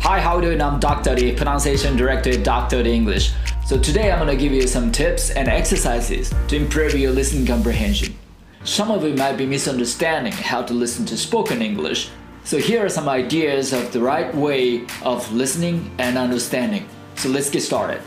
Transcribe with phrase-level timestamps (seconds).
[0.00, 0.60] Hi, how are you doing?
[0.60, 1.14] I'm Dr.
[1.14, 2.82] D, pronunciation director at Dr.
[2.82, 3.32] D English.
[3.66, 7.46] So today I'm going to give you some tips and exercises to improve your listening
[7.46, 8.16] comprehension.
[8.64, 12.10] Some of you might be misunderstanding how to listen to spoken English.
[12.44, 16.88] So here are some ideas of the right way of listening and understanding.
[17.16, 18.00] So let's get started.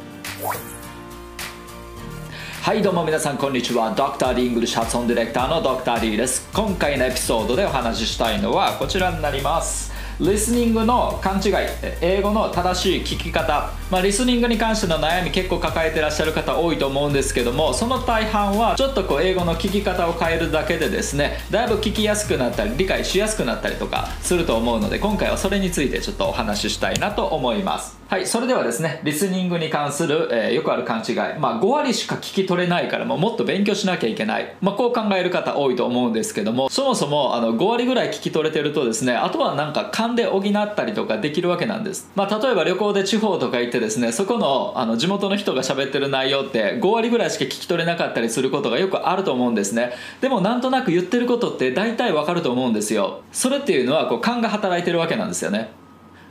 [2.62, 4.36] はいどうも皆さんこんにちは Dr.
[4.36, 6.00] D English 発音ディレクターの Dr.
[6.02, 11.53] D です今回のエピソードでお話ししたいのはこちらになります リスニングの勘違い
[12.01, 28.04] 英語の正しい聞き方、まあ、リスニングに関しての悩み結構抱えてらっしゃる方多いと思うんですけどもその大半はちょっとこう英語の聞き方を変えるだけでですねだいぶ聞きやすくなったり理解しやすくなったりとかすると思うので今回はそれについてちょっとお話ししたいなと思います。
[28.15, 31.17] はいそれではですねリスニングに関する、えー、よくある勘違い。
[31.41, 49.91] まあ5割しか聞き取れないからももっと勉強しなきゃいけない、まあ、こう考える方多いと思うんですけどもそもそもあの5割ぐらい聞き取れてるとですねあとはなんか勘で補ったりとかできるわけなんです、まあ、例えば旅行で地方とか行ってですねそこのあの地元の人が喋ってる内容って5割ぐらいしか聞き取れなかったりすることがよくあると思うんですね。
[50.21, 53.23] でもなんとなく言ってることって大体わかると思うんですよ。
[53.33, 55.71] それっていうのはこう勘が働いてるわけなんですよね。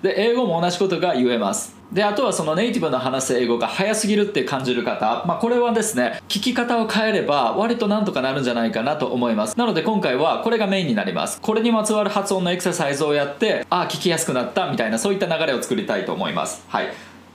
[0.04, 1.74] で英語も同じことが言えます。
[1.94, 9.58] であとはそのネイティブの話す英語が早すぎるって感じる方、まあ、これはですね聞き方を変えれば割となんとかなるんじゃないかなと思います。
[9.58, 11.40] なので今回はこれがメインになります。
[11.40, 16.66] これにまつわる発音のエクササイズをやってああ聞きやすくなったみたいなそういった流れを作りたいと思います。
[16.68, 16.88] はい。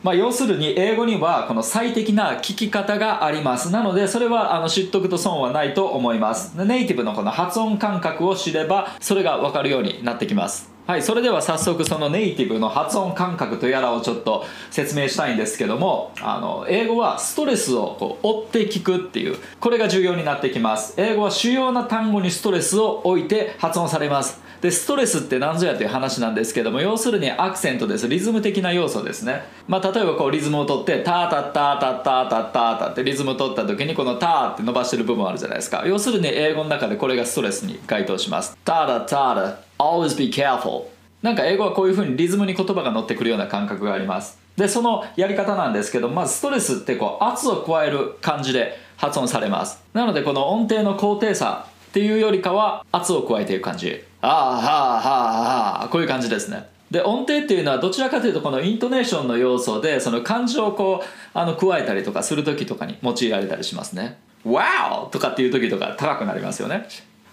[0.03, 3.71] まあ、要するに英語にはこの最適な聞き方があります。
[3.71, 6.55] なのでそれはあの知っとくと損はないと思います。
[6.55, 10.78] ネイティブのこの発音感覚を知ればそれが分かるようになってきます。
[10.89, 20.95] はいそれでは早速そのネイティブの発音感覚とやらをちょっと説明したいんですけどもあの英語はストレスをこう追って聞くっていうこれが重要になってきます。
[20.97, 24.41] 英語は主要な単語にストレスを置いて発音されます。
[24.63, 28.09] でストレスって何ぞやという話なんですけども要するにアクセントです。
[28.09, 35.85] リズム的な要素ですね、まあ、例えばこうリズムを取ってタータッタータッタータッタータってリズムを取った時にこのターって伸ばしてる部分あるじゃないですか。
[35.87, 38.57] 要するに英語の中でこれがストレスに該当します。
[38.65, 40.85] タータタータ always be careful.
[41.23, 44.39] なんか英語はこういうふうにリズムに言葉が乗ってくるような感覚があります。
[44.57, 49.83] でそのやり方なんですけどまずストレスってこう圧を加える感じで発音されます。
[49.95, 54.05] なのでこの音程の高低差っていうよりかは圧を加えていく感じ。
[54.21, 55.41] ああはあはあ
[55.81, 56.69] はあこういう感じですね。
[56.91, 64.19] で音程っていうのはどちらかというとこのイントネーションの要素でその感情をこうあの加えたりとかする時とかに用いられたりしますね。
[64.47, 65.11] Wow!
[65.11, 66.87] とかっていう時とか高くなりますよね。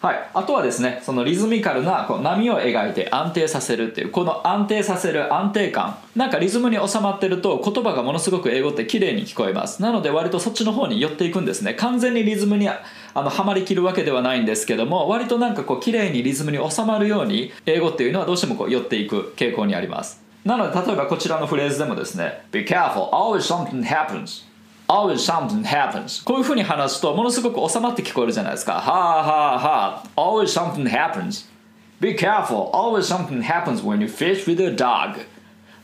[0.05, 5.97] はい、あとはですねそのリズミカルなこう波を描いて安定させるっていうこの安定させる安定感。
[6.15, 9.81] なんかリズムに収まってると言葉がものすごく英語って綺麗に聞こえます。
[9.81, 11.73] なので割とそっちの方に寄っていくんですね。
[11.73, 12.83] 完全にリズムにあ
[13.15, 20.21] のはまりきるわけではないんですけども割となんかこう綺麗にリズムに収まるように英語っていうのはどうしてもこう寄っていく傾向にあります。
[20.43, 24.45] なので例えばこちらのフレーズでもですね Be careful, always something happens.
[24.87, 26.23] Always something happens.
[26.23, 28.73] こういうふうに話すとものすごく収まって聞こえるじゃないですか。
[28.73, 31.49] はあはあはあ always something happens.
[31.99, 32.69] Be careful.
[32.71, 35.25] Always something happens when you fish with your dog.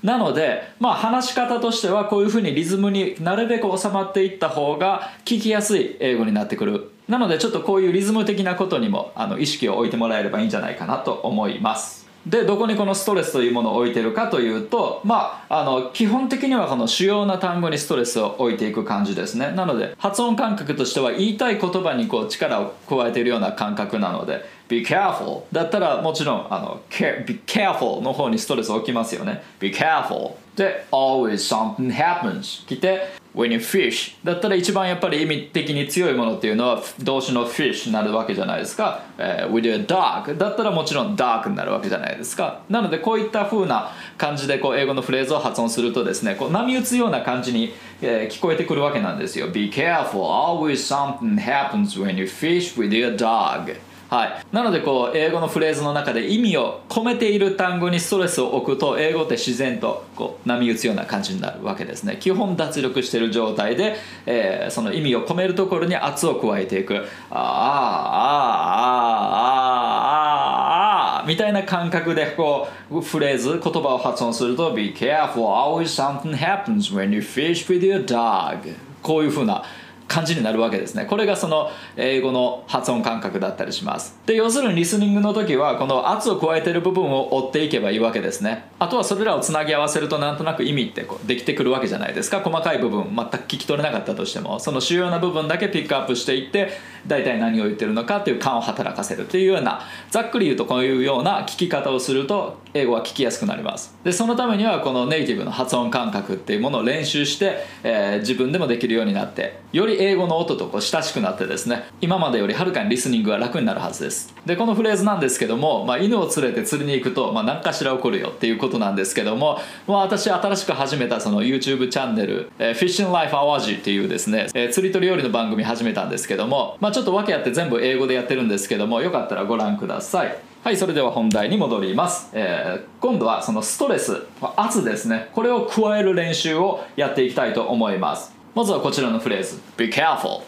[0.04, 6.92] なので、まあ、話し方としてはこういうふうにリズムになるべく収まっていった方が聞きやすい英語になってくる。
[7.08, 19.52] なのでちょっとこういうリズム的なことにもあの意識を置いてもらえればいいんじゃないかなと思いますでどこにこのストレスというものを置いてるかというとまああの基本的にはこの主要な単語にストレスを置いていく感じですね。
[19.52, 26.82] なので発音感覚としては言いたい言葉にこう力を加えているような感覚なので be careful だったらもちろんあの
[27.26, 29.42] be careful の方にストレスを置きますよね。
[29.60, 30.34] be careful.
[30.56, 41.50] で always something happens 来て when you fish だったら一番やっぱり意味的に強いものっていうのは動詞の fish になるわけじゃないですか、えー、with a dog だったらもちろん dark
[41.50, 42.62] になるわけじゃないですか。
[42.70, 49.48] なのでこういった風な感じでこう英語のフレーズを発音するとですねこう波打つような感じに、え、聞こえてくるわけなんですよ。
[49.48, 53.76] Be careful always something happens when you fish with your dog.
[54.12, 62.18] はい、なのでこう英語のフレーズの中で意味を込めている単語にストレスを置くと英語って自然とこう波打つような感じになるわけですね。
[62.20, 63.96] 基本脱力している状態で、
[64.26, 67.08] えー、その意味を込めるところに圧を加えていく。
[67.30, 79.64] あああああああみたいな感覚でこうフレーズ言葉を発音すると Be careful always something happens when you fish with your dog こういうふうな
[80.12, 81.06] 感じになるわけですね。
[81.06, 84.20] これがその英語の発音感覚だったりします。
[84.26, 88.66] で要するにリスニングの時はこの圧を加えてる部分を追っていけばいいわけですね。
[88.78, 92.42] あとはそれらをつなぎ合わせるとなんとなく意味ってこうできてくるわけじゃないですか。
[92.42, 94.60] 細かい部分全く聞き取れなかったとしても。
[94.60, 96.72] その主要な部分だけピックアップしていって
[97.08, 103.96] 大体何を言ってるのかっていう感を働かせるっていうようなざっくり言うとこういうような聞き方をすると英語は聞きやすくなります。
[104.04, 114.34] でそのためにはこのネイティブの発音感覚っていうものを練習して、えー、自分でもできるようになってより英語の音とこう親しくなってですね今までよりはるかにリスニングが楽になるはずです。
[114.46, 130.36] でこのフレーズなんですけども、まあ、犬を連れて釣りに行くと、まあ、何かしら起こるよっていうことなんですけども、まあ、私新しく始めたその YouTube チャンネル「えー、Fishing Life Awaji」っていうですね、えー、釣りと料理の番組始めたんですけども、まあ、ちょっと訳あって全部英語でやってるんですけどもよかったらご覧ください。
[130.64, 135.30] はいそれでは本題に戻ります、えー、今度はそのストレス圧ですね。
[135.34, 138.41] これを加える練習をやっていきたいと思います。
[138.54, 139.60] まずはこちらのフレーズ。
[139.78, 140.42] Be careful.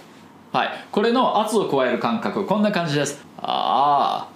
[0.52, 0.70] はい。
[0.92, 2.46] これの圧を加える感覚。
[2.46, 3.26] こんな感じです。
[3.38, 4.34] ああ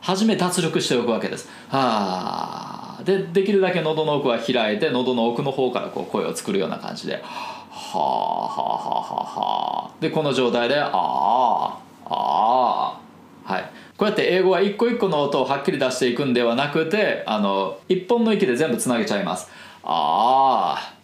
[0.00, 1.48] 初め脱力しておくわけです。
[1.68, 7.14] はあでできるだけ喉の奥は開いて喉の奥の方からこう声を作るような感じで。
[7.14, 12.98] はあはあはあはあでこの状態であああ
[13.46, 13.70] あはい。
[13.96, 19.50] こうやって英語は一個一個の音をはっきり出していくんではなくてあの一本の息で全部つなげちゃいます。
[19.82, 20.94] ああ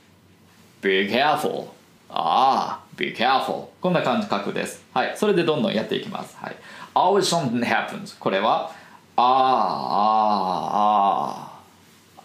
[0.82, 1.81] Be careful.
[2.14, 3.68] ああ、be careful。
[3.80, 4.84] こんな感じ書くです。
[4.92, 5.14] はい。
[5.16, 6.36] それでどんどんやっていきます。
[6.36, 6.56] はい。
[6.94, 8.18] always something happens。
[8.18, 8.70] これは、
[9.16, 9.26] ああ、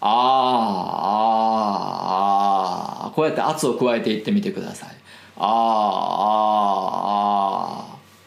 [0.00, 0.02] あ、
[3.02, 4.90] ああ、こうやって圧を加えていってみてください。
[5.38, 5.48] ああ、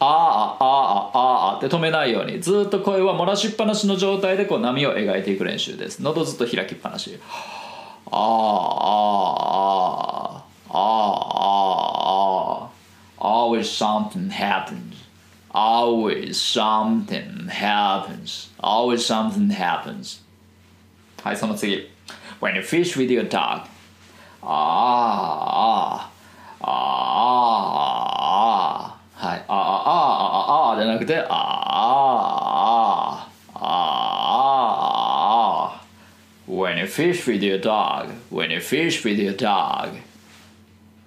[0.00, 6.02] あ、ああ、ああ、ああっ止めないように、ずっと声は漏らしっぱなしの状態でこう波を描いていく練習です。
[6.02, 7.20] 喉ずっと開きっぱなし。
[8.10, 8.20] ああ、あ
[10.20, 10.31] あ、ああ。
[10.71, 12.69] ah, ah,
[13.17, 14.95] always something happens.
[15.51, 18.49] Always something happens.
[18.59, 20.21] Always something happens.
[21.23, 21.89] はい、その次。
[22.39, 23.63] When you fish with your dog.
[24.43, 26.11] ああ、
[26.61, 26.63] ああ、
[29.13, 29.43] はい。
[29.47, 29.53] ああ、あ
[30.47, 31.33] あ、ああじゃなくて、ああ、
[33.55, 33.57] ああ、
[36.47, 38.11] When you fish with your dog.
[38.31, 39.97] When you fish with your dog.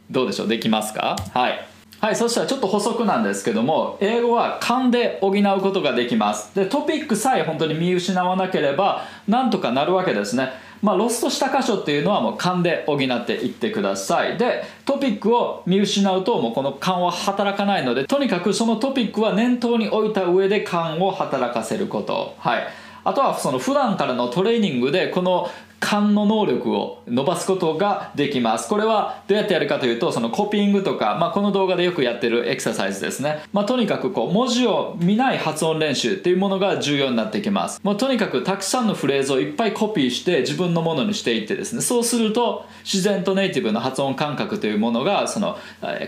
[0.10, 0.48] どうでしょう？
[0.48, 1.16] できますか？
[1.34, 1.68] はい。
[2.02, 6.54] はい、そしたらちょっと補足なんですけども英語は勘で補うことができます。
[6.54, 10.50] でトピックさえ本当に見失わなければなんとかなるわけですね。
[10.82, 14.38] まあ、ロストした箇所っていうのはもう勘で補っていってください。
[14.38, 22.36] でトピックを見失うともうこの勘は働かないのでとにかくそのトピックは念頭に置いた上で勘を働かせること。
[22.38, 22.68] はい。
[23.08, 25.50] あとはその普段からのトレーニングでこの
[25.80, 28.68] 勘の能力を伸ばすことができます。
[28.70, 37.80] これはどうやってやるかというとそのコピングとか、まあ、この動画でよくやってるエクササイズですね、まあ、とにかくこう文字を見ない発音練習っていうものが重要になってきます。
[37.84, 41.82] もうとにかくたくさんのフレーズをいっぱいコピーして自分のものにしていってですね。
[41.82, 45.58] そうすると自然とネイティブの発音感覚というものがその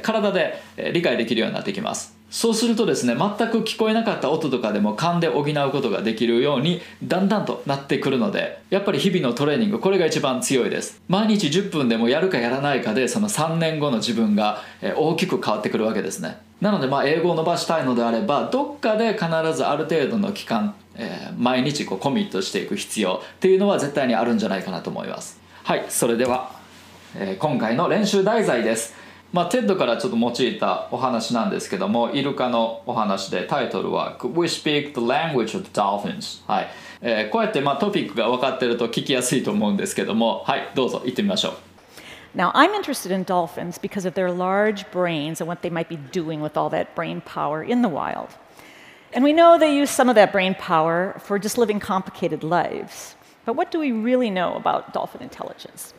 [0.01, 0.61] 体で
[0.93, 2.16] 理解できるようになってきます。
[2.29, 11.01] そうするとですね全く聞こえなかった音とかでも勘で補うことができるようにだんだんとなってくるのでやっぱり日々のトレーニングこれが一番強いです。
[11.07, 14.61] 毎日10分でもやるかやらないかでその3年後の自分が
[14.97, 16.37] 大きく変わってくるわけですね。
[16.59, 19.25] なのでまあ英語を伸ばしたいのであればどっかで必
[19.55, 25.39] ずある程度の期間、えー、毎日こうコミットしていく必要っていうのは絶対にあるんじゃないかなと思います。
[25.63, 26.51] はいそれでは、
[27.15, 29.06] えー、今回の練習題材です。
[29.37, 36.67] まあ、 TED からちょっと用いたお話なんですけどもイルカのお話でタイトルは「We speak the language of the dolphins」はい
[37.01, 41.53] えー、こうやってまあトピックが分かってると聞きやすいと思うんですけどもはいどうぞ行ってみましょう
[42.35, 45.97] Now, I'm interested in dolphins because of their large brains and what they might be
[46.11, 48.29] doing with all that brain power in the wild.
[49.13, 53.15] And we know they use some of that brain power for just living complicated lives.
[53.45, 55.93] But what do we really know about dolphin intelligence?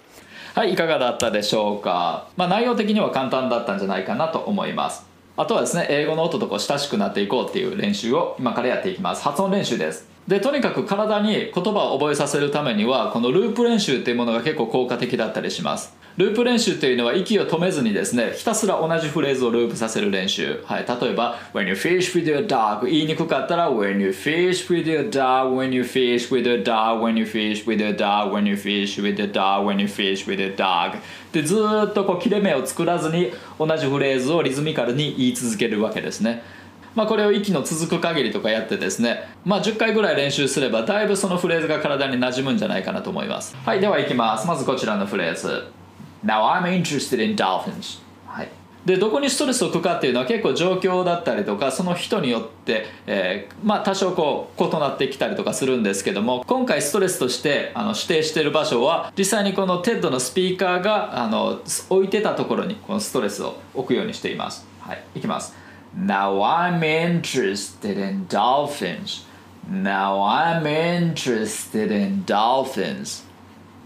[0.54, 5.06] はいいかがだったでしょうか、まあ、内容的には簡単だったんじゃないかなと思います。
[5.36, 9.22] あとはですね英語の音とこう親しくなっていこうっていう練習を今からやっていきます。
[9.22, 10.08] 発音練習です。
[10.26, 15.96] でとにかく体に言葉を覚えさせるためにはこのループ練習っていうものが結構効果的だったりします。
[16.18, 25.82] ループ練習というのは息を止めずにですねひたすら同じフレーズをループさせる練習、はい、例えば When you fish with your dog 言いにくかったら When you fish with your dog When you
[25.82, 29.30] fish with your dog When you fish with your dog When you fish with your
[29.30, 30.98] dog When you fish with your dog
[31.30, 31.54] でず
[31.88, 36.42] っとこう切れ目を作らずに同じフレーズをリズミカルに言い続けるわけですね。
[36.96, 43.54] まあ、これを息の続く限りとかやってですね、まあ、10回ぐらい練習すればだいぶそのフレーズが体に馴染むんじゃないかなと思います。
[43.64, 43.80] はい。
[43.80, 44.48] ではいきます。
[44.48, 45.77] まずこちらのフレーズ。
[46.24, 48.48] Now I'm interested in dolphins はい
[48.84, 61.60] でどこにストレスを置くかっていうのは結構状況だったりとかその人によって、えーまあ、多少こう異なってきたりとかするんですけども今回ストレスとしてあの指定している場所は実際にこの TED のスピーカーがあの
[61.90, 64.66] 置いてたところにこのストレスを置くようにしています。
[64.80, 65.54] はい、いきます。
[65.94, 69.26] Now I'm interested in dolphins.
[69.70, 73.27] Now I'm interested in dolphins.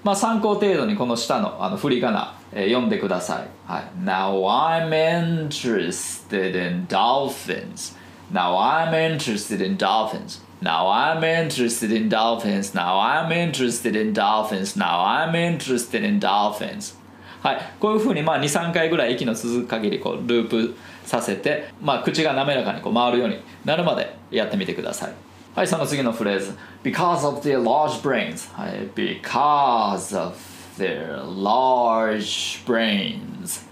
[0.05, 3.49] まあ参考程度にこの下のあの振り仮名、えー読んでください。
[3.67, 3.85] はい。
[4.05, 7.97] Now I'm interested in dolphins.
[8.33, 10.43] Now I'm interested in dolphins.
[10.63, 12.75] Now I'm interested in dolphins.
[12.75, 14.79] Now I'm interested in dolphins.
[14.79, 16.97] Now I'm interested in dolphins.
[17.43, 25.13] はい、こういうふうにまあ23回ぐらい息の続く限りこうループさせて、まあ、口が滑らかにこう回るようになるまでやってみてください
[25.55, 30.35] はいその次のフレーズ Because of their large brains、はい、Because of
[30.79, 33.67] their large brains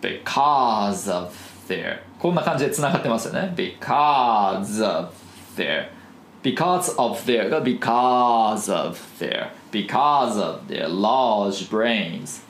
[0.00, 1.30] Because of
[1.68, 5.12] their こんな感じでつながってますよね Because of
[5.56, 5.88] their
[6.42, 12.42] Because of their が Because of their Because of their large brains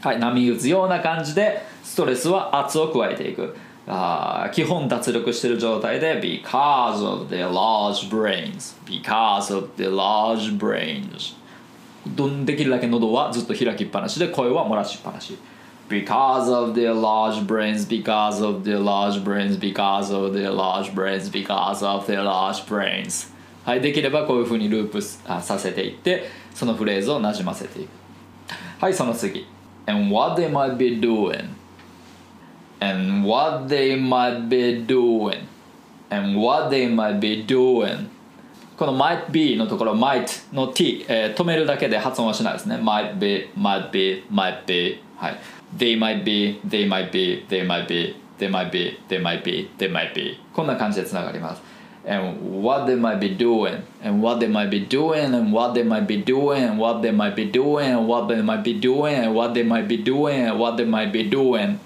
[0.00, 8.76] はい、波打つような感じでストレスは圧を加えていく Uh, あ基本脱力してる状態で because of their large brains.
[8.84, 11.36] Because of their large brains.
[12.08, 15.38] どんできるだけ喉はずっと開きっぱなしで声は漏らしっぱなし。
[15.88, 21.86] Because of their large brains because of their large brains because of their large brains because
[21.86, 23.32] of their large brains.
[23.64, 27.90] はいできればこういうふうにループさせていってそのフレーズをなじませていく。
[28.80, 29.46] はいその次。
[29.86, 31.50] And what they might be doing
[32.79, 35.47] and what they might be doing
[36.09, 38.07] and what they might be doing
[38.77, 45.37] この might be のところ might の t、えー止めるだけで発音はしないですね might be might be might be はい
[45.77, 49.69] they might be they might be they might be they might be they might be
[49.77, 51.61] they might be こんな感じでつながります
[52.07, 55.83] and what they might be doing and what they might be doing and what they
[55.83, 59.13] might be doing and what they might be doing and what they might be doing
[59.13, 61.79] and what they might be doing and what they might be doing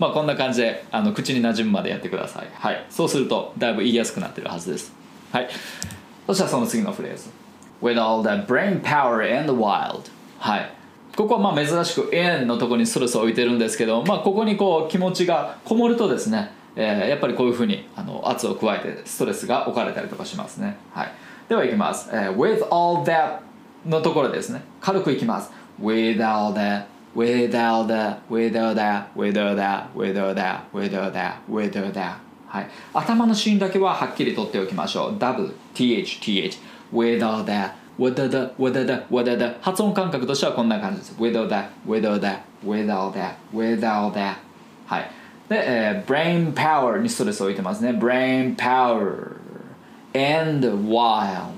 [0.00, 2.48] まあこんな感じであの口に馴染むまでやってください。
[2.54, 2.86] はい。
[2.88, 4.92] そうするとだいぶ言いやすくなってるはずです。
[5.30, 5.48] はい。
[6.26, 7.28] そしたらその次のフレーズ。
[7.82, 10.72] With all that brain power in the wild はい。
[11.14, 21.12] ここはまあ珍しく in のところにストレスを置いてるんですけど、まあ、ここにこう気持ちがこもるとですね、えーやっぱりこういうふうにあの圧を加えてストレスが置かれたりとかしますね、はい、
[21.48, 23.40] ではいきます、えー With all that
[23.86, 24.62] のところですね。
[24.80, 25.50] 軽くいきます。
[25.80, 30.94] With all that With all that With all that With all that With all that With
[30.94, 36.58] all that With all that はい、頭のシーンだけははっきりとっておきましょう W TH TH
[36.92, 41.48] With all that With all that With all that With all that 発音感覚としてはこんな感じです With all
[41.48, 44.34] that With all that With all that With all that
[44.86, 45.10] はい
[45.48, 49.36] で、えー、brain power にストレスを置いてますね brain power
[50.12, 51.52] and wild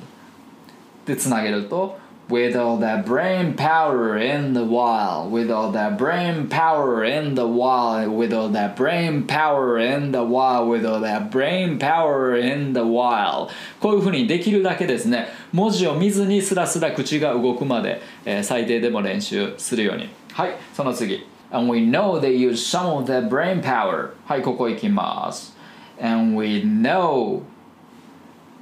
[1.06, 1.98] でつなげると
[2.31, 7.47] With all that brain power in the wild With all that brain power in the
[7.47, 12.73] wild With all that brain power in the wild With all that brain power in
[12.73, 25.55] the wild こういうふうにできるだけですね文字を見ずにスラスラ口が動くまで、えー最低でも練習するようにはいその次 And we know they use some of that brain power はいここ行きます
[26.01, 27.43] And we know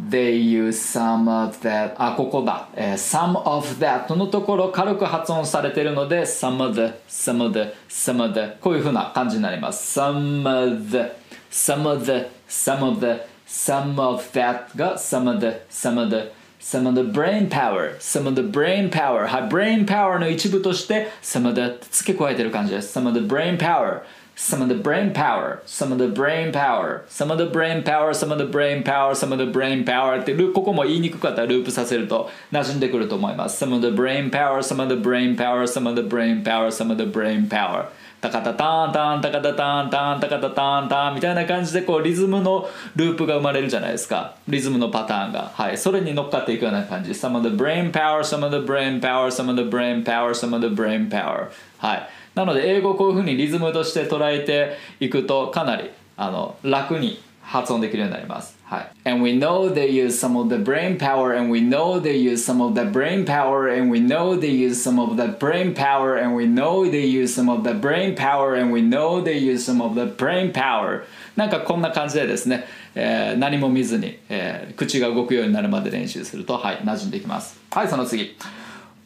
[0.08, 7.52] They use some of that あここだ、えー some of that のところ軽く発音されているので some of the some of
[7.52, 11.12] the some of the こういうふうな感じになります some of the
[11.50, 16.08] some of the some of the some of that が some of the some of
[16.10, 21.08] the some of the brain power some of the brain power はい brain power の一部として
[21.22, 24.02] some of the 付け加えてる感じです some of the brain power
[24.36, 28.14] some of the brain power, some of the brain power, some of the brain power,
[28.14, 33.64] some of the brain power, some of the brain power ってここも言いにくかったらループさせると馴染んでくると思います。
[33.64, 36.90] some of the brain power, some of the brain power, some of the brain power, some
[36.90, 37.86] of the brain power
[38.20, 50.04] タカタタンタンタカタタンタンタカタタンタンみたいな感じでこうリズムのループが生まれるじゃないですかリズムのパターンがはいそれに乗っかっていくような感じ some of the brain power some of the brain power some of the brain
[50.04, 58.56] power some of the brain power はいなので英語をこういうふうにリズムとして捉えていくとかなりあの楽に発音できるようになります。
[58.64, 59.10] はい。
[59.10, 62.62] And we know they use some of the brain power and we know they use some
[62.64, 66.36] of the brain power and we know they use some of the brain power and
[66.36, 69.82] we know they use some of the brain power and we know they use some
[69.82, 71.02] of the brain power
[71.34, 78.36] なんかこんな感じでですね、えー何も見ずに、えー口が動くようになるまで練習するとはい馴染んでいきますはいその次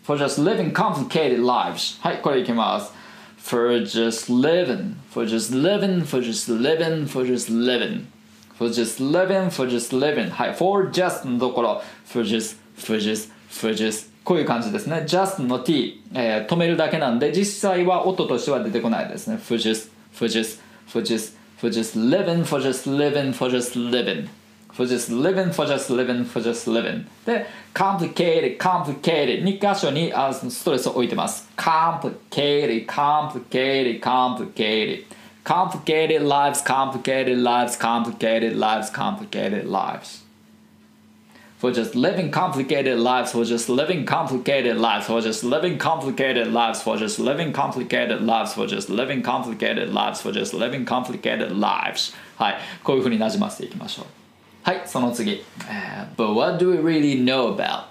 [0.03, 2.93] For just living complicated lives はいこれいきます
[3.44, 8.08] for just living for just living for just living for just living
[8.58, 13.74] for just living for just living はい for just のところ for just for just for
[13.74, 22.62] just こういう感じですね just の t、えー、止めるだけなんで実際は音としては出てこないですね for just for just for just for just living for
[22.62, 24.30] just living for just living
[24.80, 34.00] for just living for just living for just living で complicated complicated 2箇所にあストレスを置いてます complicated complicated
[34.00, 35.06] complicated
[35.44, 40.24] complicated lives complicated lives complicated lives complicated lives
[41.60, 46.82] for just living complicated lives for just living complicated lives for just living complicated lives
[46.82, 52.14] for just living complicated lives for just living complicated lives for just living complicated lives
[52.38, 54.23] はいこういうふうになじませていきましょう
[54.65, 57.85] はいその次、えー But what do we really know about?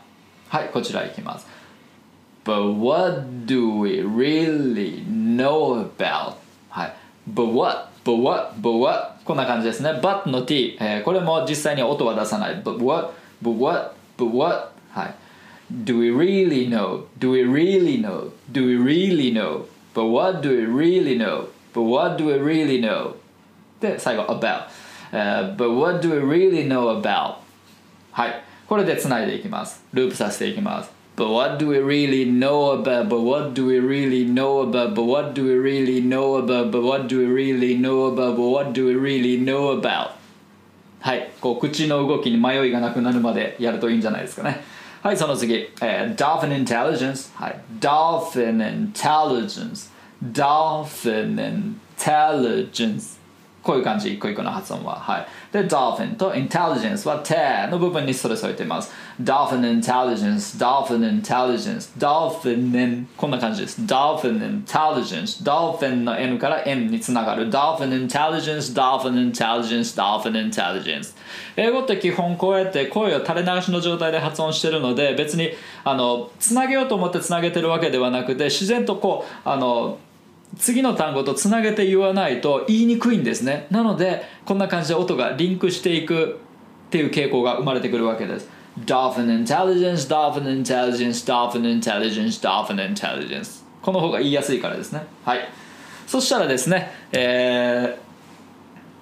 [0.49, 1.47] はいこちらいきます
[2.43, 6.35] But what do we really know about?
[6.69, 6.93] はい。
[7.31, 7.89] But what?
[8.03, 8.55] But what?
[8.59, 9.23] But what?
[9.23, 9.91] こんな感じですね。
[9.91, 12.61] But の t、えーこれも実際に音は出さない。
[12.61, 13.13] But what?
[13.41, 13.93] But what?
[14.17, 14.71] But what?
[14.91, 15.15] はい。
[15.85, 17.05] Do we really know?
[17.19, 18.31] Do we really know?
[18.51, 19.65] Do we really know?
[19.93, 21.49] But what do we really know?
[21.73, 23.15] But what do we really know?
[23.79, 24.65] で、最後 about、
[25.13, 27.35] Uh, but what do we really know about?
[28.11, 28.43] はい。
[28.67, 29.83] これでつないでいきます。
[29.93, 30.91] ループさせていきます。
[31.15, 33.07] But what do we really know about?
[33.07, 34.95] But what do we really know about?
[34.95, 36.71] But what do we really know about?
[36.71, 38.35] But what do we really know about?
[38.35, 40.13] But what do we really know about?
[40.99, 41.31] はい。
[41.39, 44.63] こう、口の動きに迷いがなくなるまでやるといいんじゃないですかね。
[45.03, 45.69] はい、その次。
[45.81, 47.35] えー、Dolphin Intelligence。
[47.35, 47.61] はい。
[47.79, 49.91] Dolphin Intelligence。
[50.23, 53.22] Dolphin Intelligence。
[53.63, 54.95] こういう感じ、一個一個の発音は。
[54.95, 55.27] はい。
[55.51, 58.91] で、dolphin と intelligence は手の部分にストレスを置いています。
[59.21, 63.81] dolphin intelligence, dolphin intelligence, dolphin in こんな感じです。
[63.81, 71.15] dolphin intelligence, dolphin の N から N につながる dolphin intelligence, dolphin intelligence, dolphin intelligence
[71.55, 75.51] 英語って基本こうやって声を垂れ流しの状態で発音してるので別に
[75.83, 79.97] あのつなげようと思ってつなげてるわけではなくて自然とこうあの
[80.57, 83.67] 次の単語とつなげて言わないと言いにくいんですね。
[83.71, 86.39] なのでこんな感じで音がリンクしていく
[86.87, 88.49] っていう傾向が生まれてくるわけです。
[88.85, 95.03] Dolphin intelligence, dolphin intelligence, dolphin intelligence, dolphin intelligence この方が言いやすいからですね。
[95.25, 95.39] はい。
[96.07, 98.02] そしたらですねえー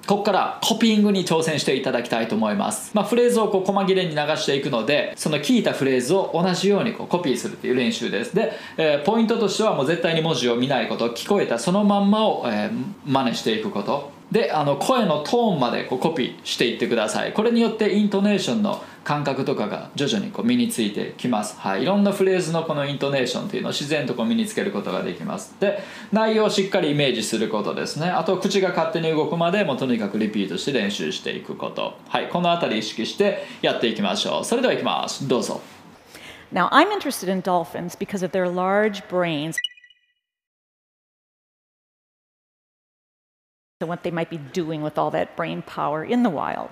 [0.08, 8.36] ここからコピングに挑戦していただきたいと思います、まあ、フレーズをこう細切れに流していくのでその聞いたフレーズを同じようにこうコピーするっていう練習です。
[8.36, 12.72] で、えーポイントとしてはもう絶対に文字を見ないこと聞こえたそのまんまを、えー
[13.06, 14.21] 真似していくこと。
[14.32, 17.34] であの声のトーンまでこうコピーしていってください。
[17.34, 25.56] これによってイントネーションの感覚とかが徐々にこう身についてきます、はい、いろんなフレーズのこのイントネーションというのを自然とこう身につけることができます。
[25.60, 25.80] で
[26.12, 28.10] 内容をしっかりイメージすることですね。
[28.10, 31.96] あと口が勝手に動くまでもとにかくリピートして練習していくこと。
[32.08, 32.30] はい。
[32.30, 34.46] この辺り意識してやっていきましょう。
[34.46, 35.28] それではいきます。
[35.28, 35.62] どうぞ。
[36.54, 39.56] Now, I'm interested in dolphins because of their large brains.
[43.82, 46.72] And what they might be doing with all that brain power in the wild.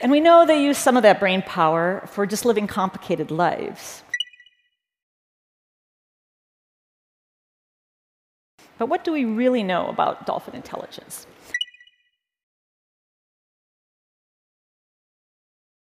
[0.00, 4.02] And we know they use some of that brain power for just living complicated lives.
[8.78, 11.26] But what do we really know about dolphin intelligence?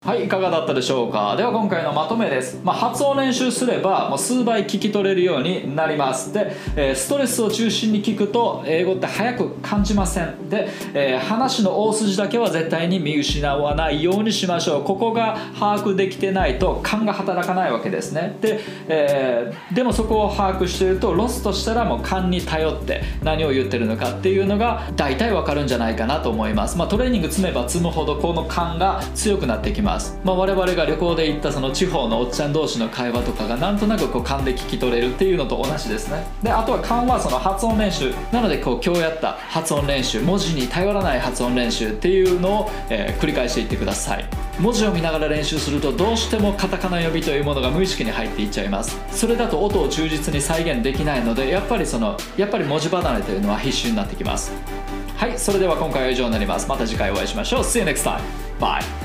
[0.05, 1.35] はいいかがだったでしょうか？
[1.35, 6.31] では今回のまとめです、まあ、発音練習すればもう数倍聞き取れるようになります。
[6.31, 10.47] で、えーストレスを中心に聞くと英語って早く感じません。
[10.47, 14.83] で、えー話の大筋だけは絶対に見失わないようにしましょう。
[14.83, 18.37] ここが把握できてないと勘が働かないわけですね。
[18.41, 36.25] で,、えーでもそこを把握しているとロスとしたらもう勘に頼って何を言ってるのかっていうのが大体わかるんじゃないかなと思います、まあ、トレーニング積めば積むほどこの勘が強くなってきます、まあ、我々が旅行で行ったその地方のおっちゃん同士の会話とかがなんとなくこう勘で聞き取れるっていうのと同じですね。
[36.43, 38.13] であとは勘はその発音練習。
[38.31, 44.25] なのでこう今日やった発音練習文字に頼らない発音練習っていうのを、えー繰り返していってください。
[44.59, 48.97] 文字を見ながら練習するとどうしてもカタカナ呼びというものが無意識に入っていっちゃいます。
[49.11, 54.51] それだと音を忠実に再現できないのでやっぱりそのやっぱり文字離れというのは必須になってきます。
[55.17, 56.67] はいそれでは今回は以上になります。
[56.67, 57.59] また次回お会いしましょう。
[57.61, 58.19] See you next time.
[58.59, 59.04] by